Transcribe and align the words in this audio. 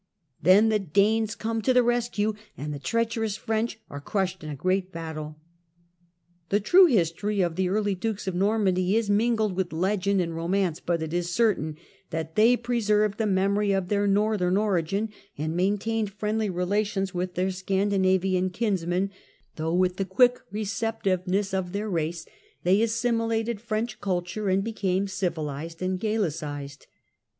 Then 0.41 0.69
the 0.69 0.79
Danes 0.79 1.35
come 1.35 1.61
to 1.61 1.75
the 1.75 1.83
rescue, 1.83 2.33
and 2.57 2.73
the 2.73 2.79
treacherous 2.79 3.37
French 3.37 3.79
are 3.87 4.01
crushed 4.01 4.43
in 4.43 4.49
a 4.49 4.55
great 4.55 4.91
battle. 4.91 5.35
The 6.49 6.59
true 6.59 6.87
history 6.87 7.41
of 7.41 7.55
the 7.55 7.69
early 7.69 7.93
dukes 7.93 8.25
of 8.25 8.33
Normandy 8.33 8.95
is 8.95 9.11
mingled 9.11 9.55
with 9.55 9.71
legend 9.71 10.19
and 10.19 10.35
romance, 10.35 10.79
but 10.79 11.03
it 11.03 11.13
is 11.13 11.29
certain 11.31 11.77
that 12.09 12.33
they 12.35 12.57
preserved 12.57 13.19
the 13.19 13.27
memory 13.27 13.73
of 13.73 13.89
their 13.89 14.07
northern 14.07 14.57
origin, 14.57 15.09
and 15.37 15.55
maintained 15.55 16.09
friendly 16.11 16.49
relations 16.49 17.13
with 17.13 17.35
their 17.35 17.51
Scandinavian 17.51 18.49
kinsmen, 18.49 19.11
though, 19.55 19.75
with 19.75 19.97
the 19.97 20.03
quick 20.05 20.39
receptiveness 20.51 21.53
of 21.53 21.73
their 21.73 21.91
race, 21.91 22.25
they 22.63 22.81
assimilated 22.81 23.61
French 23.61 23.99
culture 24.01 24.49
and 24.49 24.63
became 24.63 25.07
civilized 25.07 25.79
and 25.79 25.99
Gallicized. 25.99 26.87